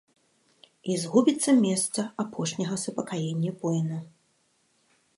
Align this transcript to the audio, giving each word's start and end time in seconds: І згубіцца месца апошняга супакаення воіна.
І 0.93 0.95
згубіцца 1.01 1.51
месца 1.67 2.01
апошняга 2.25 2.75
супакаення 2.87 3.51
воіна. 3.63 3.97